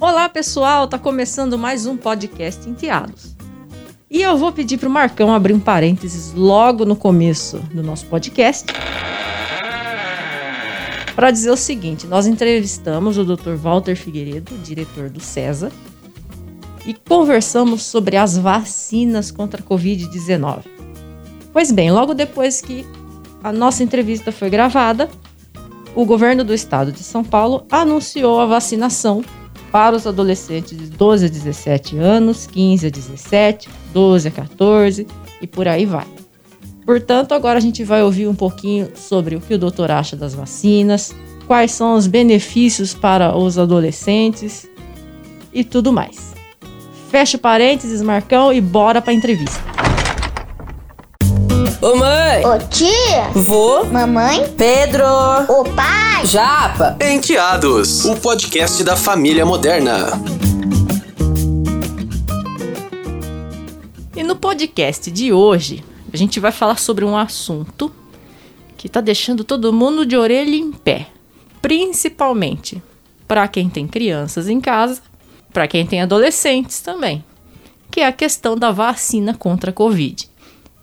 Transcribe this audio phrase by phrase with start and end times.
[0.00, 3.34] Olá pessoal, tá começando mais um podcast Enteados.
[4.08, 8.64] E eu vou pedir pro Marcão abrir um parênteses logo no começo do nosso podcast
[11.16, 13.56] para dizer o seguinte: nós entrevistamos o Dr.
[13.56, 15.72] Walter Figueiredo, diretor do CESA,
[16.86, 20.60] e conversamos sobre as vacinas contra a Covid-19.
[21.52, 22.86] Pois bem, logo depois que
[23.42, 25.10] a nossa entrevista foi gravada,
[25.92, 29.24] o governo do estado de São Paulo anunciou a vacinação
[29.70, 35.06] para os adolescentes de 12 a 17 anos, 15 a 17, 12 a 14
[35.40, 36.06] e por aí vai.
[36.84, 40.34] Portanto, agora a gente vai ouvir um pouquinho sobre o que o doutor acha das
[40.34, 41.14] vacinas,
[41.46, 44.68] quais são os benefícios para os adolescentes
[45.52, 46.34] e tudo mais.
[47.10, 49.87] Fecha parênteses, Marcão, e bora para a entrevista.
[51.88, 52.44] Ô mãe!
[52.44, 53.30] Ô tia!
[53.34, 53.82] Vô!
[53.86, 54.46] Mamãe!
[54.58, 55.06] Pedro!
[55.48, 56.26] Ô pai!
[56.26, 56.98] Japa!
[57.00, 60.08] Enteados, o podcast da família moderna.
[64.14, 65.82] E no podcast de hoje,
[66.12, 67.90] a gente vai falar sobre um assunto
[68.76, 71.06] que está deixando todo mundo de orelha em pé,
[71.62, 72.82] principalmente
[73.26, 75.00] para quem tem crianças em casa,
[75.54, 77.24] para quem tem adolescentes também,
[77.90, 80.28] que é a questão da vacina contra a Covid.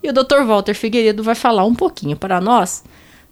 [0.02, 0.44] E o Dr.
[0.46, 2.84] Walter Figueiredo vai falar um pouquinho para nós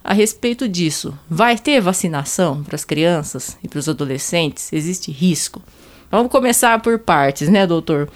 [0.03, 1.17] a respeito disso.
[1.29, 4.73] Vai ter vacinação para as crianças e para os adolescentes?
[4.73, 5.63] Existe risco?
[6.11, 8.09] Vamos começar por partes, né, doutor?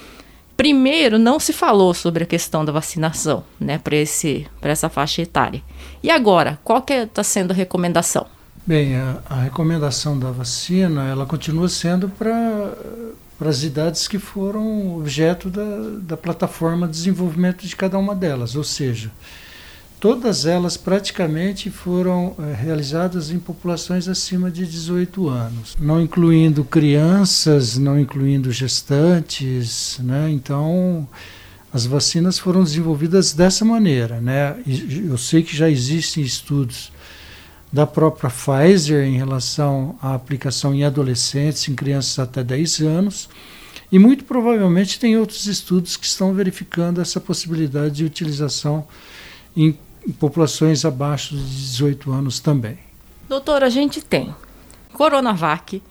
[0.57, 5.23] Primeiro, não se falou sobre a questão da vacinação, né, para esse para essa faixa
[5.23, 5.63] etária.
[6.03, 8.27] E agora, qual que está sendo a recomendação?
[8.67, 12.73] Bem, a, a, recomendação da vacina, ela continua sendo para
[13.39, 15.65] para as idades que foram objeto da,
[16.01, 19.13] da plataforma de desenvolvimento de cada uma delas, ou seja,
[20.01, 27.79] todas elas praticamente foram é, realizadas em populações acima de 18 anos, não incluindo crianças,
[27.79, 30.29] não incluindo gestantes, né?
[30.31, 31.09] Então,
[31.73, 34.57] as vacinas foram desenvolvidas dessa maneira, né?
[34.67, 36.91] Eu sei que já existem estudos
[37.73, 43.29] da própria Pfizer em relação à aplicação em adolescentes, em crianças até 10 anos,
[43.91, 48.87] e muito provavelmente tem outros estudos que estão verificando essa possibilidade de utilização
[49.57, 49.77] em
[50.19, 52.79] populações abaixo de 18 anos também.
[53.29, 54.35] Doutor, a gente tem
[54.93, 55.83] Coronavac,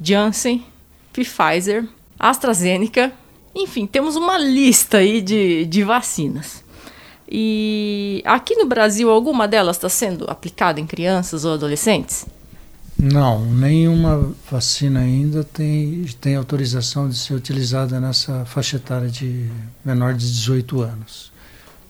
[0.00, 0.64] Janssen,
[1.12, 3.12] Pfizer, AstraZeneca,
[3.54, 6.64] enfim, temos uma lista aí de, de vacinas.
[7.30, 12.26] E aqui no Brasil, alguma delas está sendo aplicada em crianças ou adolescentes?
[12.98, 19.48] Não, nenhuma vacina ainda tem, tem autorização de ser utilizada nessa faixa etária de
[19.84, 21.30] menor de 18 anos.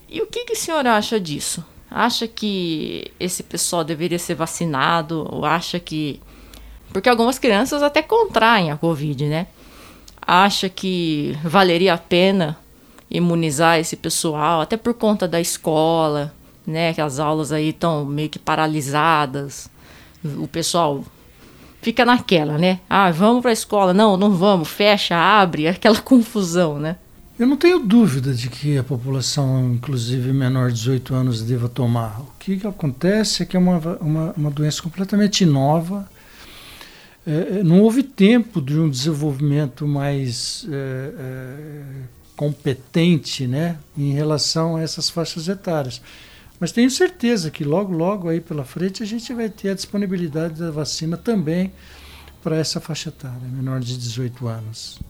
[0.08, 1.64] E o que, que o senhor acha disso?
[1.90, 5.26] Acha que esse pessoal deveria ser vacinado?
[5.30, 6.20] Ou acha que.
[6.92, 9.46] Porque algumas crianças até contraem a Covid, né?
[10.20, 12.58] Acha que valeria a pena
[13.10, 16.32] imunizar esse pessoal, até por conta da escola,
[16.66, 16.92] né?
[16.92, 19.70] Que as aulas aí estão meio que paralisadas.
[20.38, 21.04] O pessoal
[21.80, 22.80] fica naquela, né?
[22.88, 23.94] Ah, vamos para a escola.
[23.94, 24.68] Não, não vamos.
[24.68, 26.96] Fecha, abre, aquela confusão, né?
[27.38, 32.20] Eu não tenho dúvida de que a população, inclusive menor de 18 anos, deva tomar.
[32.20, 36.10] O que, que acontece é que é uma, uma, uma doença completamente nova.
[37.24, 41.82] É, é, não houve tempo de um desenvolvimento mais é, é,
[42.38, 46.00] competente né, em relação a essas faixas etárias.
[46.60, 50.54] Mas tenho certeza que logo, logo aí pela frente a gente vai ter a disponibilidade
[50.54, 51.72] da vacina também
[52.40, 55.00] para essa faixa etária, menor de 18 anos.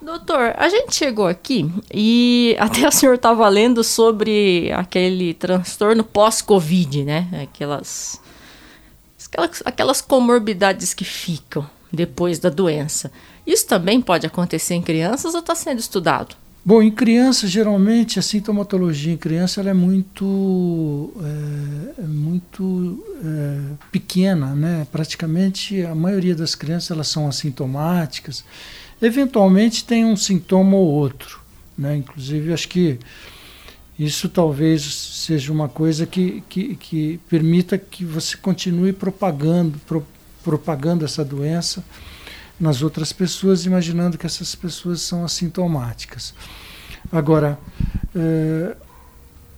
[0.00, 7.04] Doutor, a gente chegou aqui e até o senhor estava lendo sobre aquele transtorno pós-Covid,
[7.04, 7.28] né?
[7.42, 8.18] Aquelas,
[9.26, 13.12] aquelas, aquelas comorbidades que ficam depois da doença.
[13.46, 16.45] Isso também pode acontecer em crianças ou está sendo estudado?
[16.68, 21.12] Bom, em criança, geralmente, a sintomatologia em criança ela é muito,
[21.96, 23.60] é, é muito é,
[23.92, 24.84] pequena, né?
[24.90, 28.44] Praticamente a maioria das crianças elas são assintomáticas
[29.00, 31.40] Eventualmente tem um sintoma ou outro.
[31.76, 31.96] Né?
[31.96, 32.98] Inclusive, acho que
[33.98, 40.06] isso talvez seja uma coisa que, que, que permita que você continue propagando, pro,
[40.42, 41.84] propagando essa doença
[42.58, 46.34] nas outras pessoas, imaginando que essas pessoas são assintomáticas.
[47.12, 47.58] Agora,
[48.14, 48.76] é,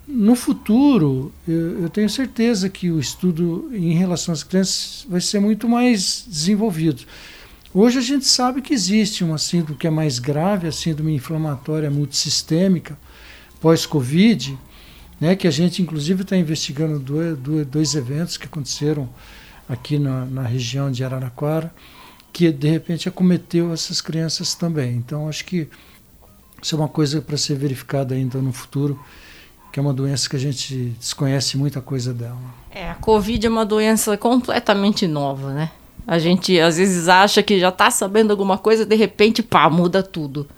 [0.06, 5.38] no futuro, eu, eu, tenho certeza que o estudo em relação às crianças vai ser
[5.38, 7.02] muito mais desenvolvido.
[7.74, 11.90] Hoje a gente sabe que existe uma síndrome que é mais grave, a síndrome inflamatória
[11.90, 12.96] multissistêmica
[13.60, 14.58] pós-Covid,
[15.20, 19.08] né, que a gente inclusive está investigando dois, dois, eventos que aconteceram
[19.68, 21.74] aqui na, na, região de Araraquara,
[22.32, 24.96] que de repente acometeu essas crianças também.
[24.96, 25.68] Então acho que
[26.62, 28.98] isso é uma coisa para ser verificada ainda no futuro,
[29.72, 32.38] que é uma doença que a gente desconhece muita coisa dela.
[32.70, 35.70] É, a Covid é uma doença completamente nova, né?
[36.06, 40.02] A gente às vezes acha que já está sabendo alguma coisa, de repente, pá, muda
[40.02, 40.48] tudo.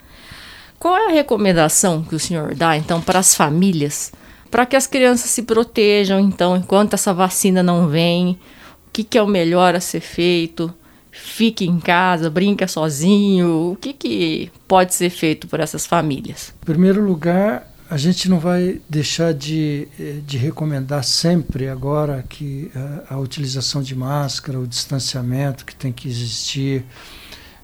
[0.79, 4.13] Qual é a recomendação que o senhor dá, então, para as famílias,
[4.51, 8.39] para que as crianças se protejam, então, enquanto essa vacina não vem?
[8.87, 10.73] O que, que é o melhor a ser feito?
[11.11, 13.73] Fique em casa, brinca sozinho.
[13.73, 16.53] O que, que pode ser feito por essas famílias?
[16.63, 22.71] Em primeiro lugar, a gente não vai deixar de, eh, de recomendar sempre agora que
[22.75, 26.85] a, eh, a utilização de máscara, o distanciamento que tem que existir,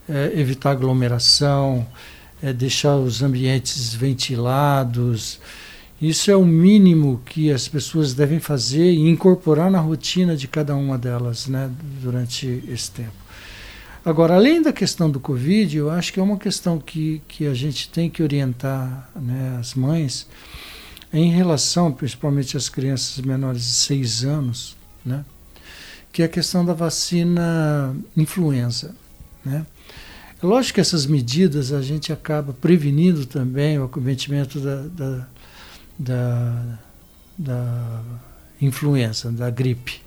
[0.08, 1.86] é, evitar aglomeração,
[2.42, 5.40] é, deixar os ambientes ventilados.
[6.00, 10.76] Isso é o mínimo que as pessoas devem fazer e incorporar na rotina de cada
[10.76, 11.70] uma delas né,
[12.02, 13.25] durante esse tempo.
[14.06, 17.52] Agora, além da questão do Covid, eu acho que é uma questão que, que a
[17.52, 20.28] gente tem que orientar né, as mães
[21.12, 25.24] em relação, principalmente às crianças menores de 6 anos, né,
[26.12, 28.94] que é a questão da vacina influenza.
[29.44, 29.66] Né.
[30.40, 35.28] É lógico que essas medidas a gente acaba prevenindo também o acometimento da, da,
[35.98, 36.78] da,
[37.36, 38.02] da
[38.60, 40.05] influenza, da gripe.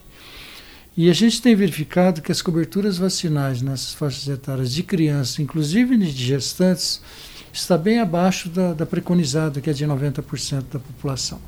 [0.99, 5.95] E a gente tem verificado que as coberturas vacinais nessas faixas etárias de crianças, inclusive
[5.95, 7.01] de gestantes,
[7.53, 11.39] está bem abaixo da, da preconizada, que é de 90% da população.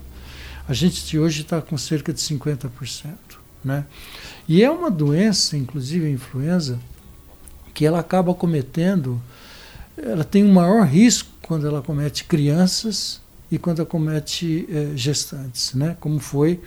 [0.70, 2.70] A gente hoje está com cerca de 50%.
[3.62, 3.84] Né?
[4.48, 6.80] E é uma doença, inclusive a influenza,
[7.74, 9.22] que ela acaba cometendo,
[9.98, 13.20] ela tem um maior risco quando ela comete crianças
[13.52, 15.98] e quando ela comete eh, gestantes, né?
[16.00, 16.58] como foi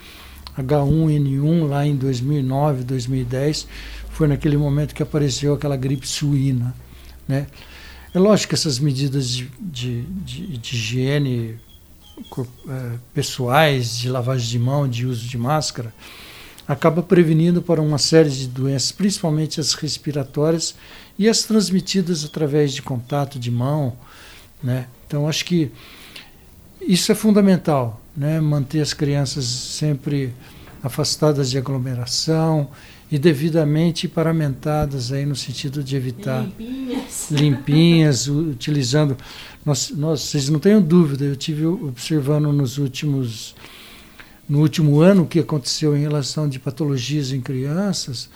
[0.57, 3.67] H1N1 lá em 2009, 2010,
[4.09, 6.73] foi naquele momento que apareceu aquela gripe suína.
[7.27, 7.47] Né?
[8.13, 11.59] É lógico que essas medidas de, de, de, de higiene
[12.69, 15.93] é, pessoais, de lavagem de mão, de uso de máscara,
[16.65, 20.75] acaba prevenindo para uma série de doenças, principalmente as respiratórias
[21.19, 23.93] e as transmitidas através de contato de mão.
[24.63, 24.87] Né?
[25.05, 25.71] Então, acho que
[26.81, 30.33] isso é fundamental né, manter as crianças sempre
[30.81, 32.69] afastadas de aglomeração
[33.11, 39.17] e devidamente paramentadas aí no sentido de evitar limpinhas, limpinhas utilizando.
[39.65, 43.55] Nós, nós, vocês não tenham dúvida eu tive observando nos últimos
[44.47, 48.29] no último ano o que aconteceu em relação de patologias em crianças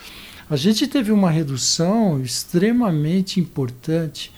[0.49, 4.31] a gente teve uma redução extremamente importante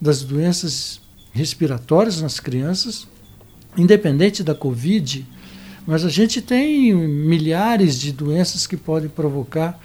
[0.00, 1.00] das doenças
[1.32, 3.08] respiratórias nas crianças
[3.78, 5.26] independente da Covid,
[5.86, 9.80] mas a gente tem milhares de doenças que podem provocar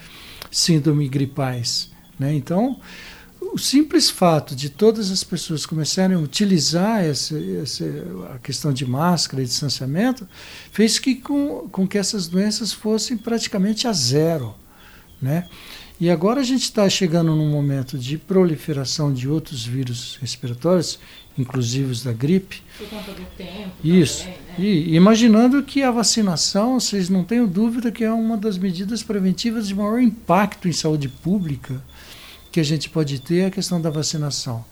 [0.51, 1.90] síndrome gripais.
[2.19, 2.34] Né?
[2.34, 2.80] Então,
[3.54, 7.86] o simples fato de todas as pessoas começarem a utilizar essa, essa,
[8.34, 10.28] a questão de máscara e distanciamento
[10.72, 14.56] fez que com, com que essas doenças fossem praticamente a zero.
[15.22, 15.48] Né?
[16.00, 21.00] E agora a gente está chegando num momento de proliferação de outros vírus respiratórios,
[21.38, 22.62] inclusive os da gripe.
[22.78, 23.72] Por conta do tempo.
[23.84, 24.24] Isso.
[24.24, 24.56] Também, né?
[24.57, 29.68] E imaginando que a vacinação, vocês não tenham dúvida que é uma das medidas preventivas
[29.68, 31.81] de maior impacto em saúde pública
[32.51, 34.64] que a gente pode ter é a questão da vacinação.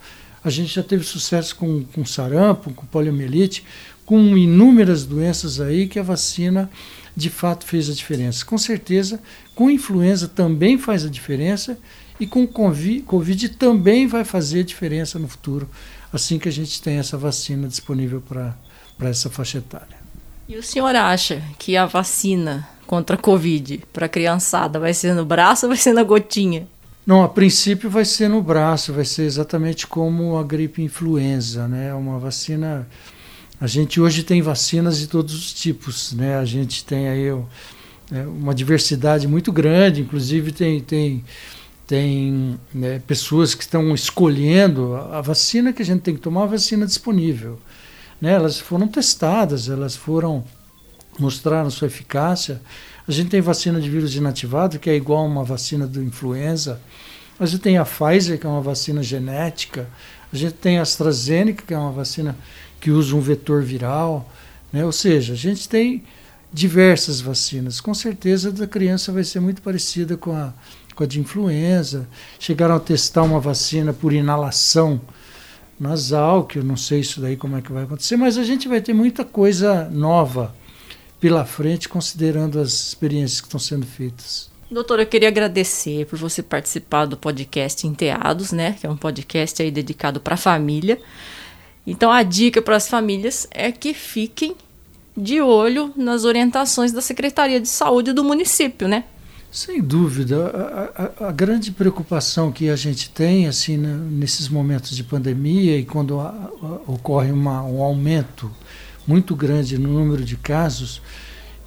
[0.44, 3.63] A gente já teve sucesso com, com sarampo, com poliomielite,
[4.06, 6.70] com inúmeras doenças aí que a vacina
[7.15, 8.46] de fato fez a diferença.
[8.46, 9.20] Com certeza,
[9.56, 11.77] com influenza também faz a diferença
[12.20, 15.70] e com Covid também vai fazer a diferença no futuro,
[16.13, 18.56] assim que a gente tem essa vacina disponível para
[19.10, 20.00] essa faixa etária.
[20.48, 25.13] E o senhor acha que a vacina contra a Covid para a criançada vai ser
[25.13, 26.68] no braço ou vai ser na gotinha?
[27.06, 31.94] Não, a princípio vai ser no braço, vai ser exatamente como a gripe influenza, né?
[31.94, 32.88] Uma vacina
[33.62, 36.36] a gente hoje tem vacinas de todos os tipos, né?
[36.36, 37.27] A gente tem aí
[38.12, 41.24] é, uma diversidade muito grande, inclusive tem, tem,
[41.86, 46.48] tem né, pessoas que estão escolhendo a vacina que a gente tem que tomar, a
[46.48, 47.60] vacina disponível.
[48.20, 48.32] Né?
[48.32, 50.44] Elas foram testadas, elas foram
[51.20, 52.60] mostraram sua eficácia.
[53.08, 56.82] A gente tem vacina de vírus inativado, que é igual a uma vacina do influenza.
[57.39, 59.88] A gente tem a Pfizer, que é uma vacina genética.
[60.34, 62.36] A gente tem a AstraZeneca, que é uma vacina
[62.82, 64.30] que usa um vetor viral.
[64.74, 64.84] Né?
[64.84, 66.04] Ou seja, a gente tem
[66.52, 67.80] diversas vacinas.
[67.80, 70.54] Com certeza a da criança vai ser muito parecida com a,
[70.96, 72.08] com a de influenza.
[72.40, 75.00] Chegaram a testar uma vacina por inalação
[75.80, 78.68] nasal, que eu não sei isso daí como é que vai acontecer, mas a gente
[78.68, 80.54] vai ter muita coisa nova
[81.20, 84.50] pela frente, considerando as experiências que estão sendo feitas.
[84.70, 88.78] Doutora, eu queria agradecer por você participar do podcast Enteados, né?
[88.80, 90.98] Que é um podcast aí dedicado para a família.
[91.86, 94.56] Então a dica para as famílias é que fiquem
[95.16, 99.04] de olho nas orientações da Secretaria de Saúde do município, né?
[99.52, 100.48] Sem dúvida.
[100.96, 105.78] A, a, a grande preocupação que a gente tem assim, né, nesses momentos de pandemia
[105.78, 106.50] e quando a,
[106.88, 108.50] ocorre uma, um aumento
[109.06, 111.02] muito grande no número de casos,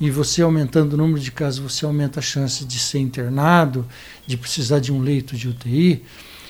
[0.01, 3.87] e você aumentando o número de casos, você aumenta a chance de ser internado,
[4.27, 6.05] de precisar de um leito de UTI.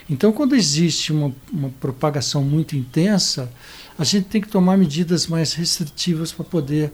[0.08, 3.50] Então, quando existe uma, uma propagação muito intensa,
[3.98, 6.92] a gente tem que tomar medidas mais restritivas para poder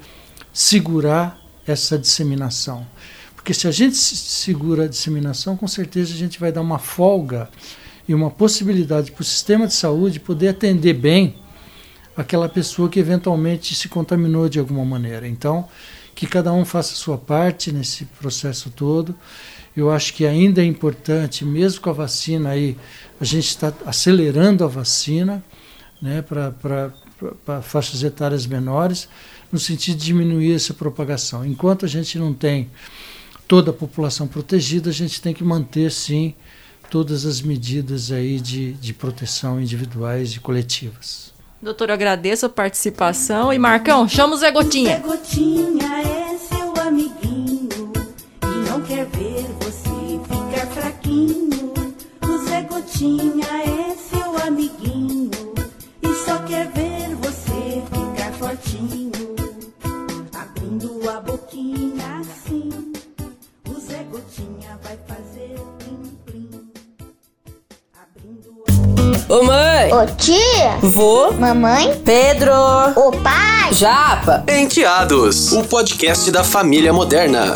[0.53, 2.87] segurar essa disseminação.
[3.35, 7.49] Porque se a gente segura a disseminação, com certeza a gente vai dar uma folga
[8.07, 11.37] e uma possibilidade para o sistema de saúde poder atender bem
[12.17, 15.27] aquela pessoa que eventualmente se contaminou de alguma maneira.
[15.27, 15.69] Então,
[16.15, 19.15] que cada um faça a sua parte nesse processo todo.
[19.77, 22.77] Eu acho que ainda é importante, mesmo com a vacina aí,
[23.21, 25.43] a gente está acelerando a vacina
[26.03, 26.93] né, para
[27.63, 29.09] faixas etárias menores,
[29.53, 31.45] no sentido de diminuir essa propagação.
[31.45, 32.71] Enquanto a gente não tem
[33.47, 36.35] toda a população protegida, a gente tem que manter, sim,
[36.91, 41.33] todas as medidas aí de, de proteção individuais e coletivas.
[41.63, 43.53] Doutor, eu agradeço a participação.
[43.53, 44.97] E Marcão, chama o Zé Gotinha.
[44.97, 46.20] Zé Gotinha é
[53.01, 55.31] Zé Gotinha é seu amiguinho
[56.03, 59.11] e só quer ver você ficar fortinho.
[60.39, 62.69] Abrindo a boquinha assim,
[63.71, 66.71] o Zé Gotinha vai fazer plim-plim.
[68.03, 69.35] Abrindo a...
[69.35, 69.93] Ô mãe!
[69.95, 71.33] Ô tia, Vô!
[71.33, 72.53] mamãe, Pedro!
[72.97, 73.73] ô pai.
[73.73, 74.45] Japa!
[74.47, 77.55] Enteados, o podcast da família moderna.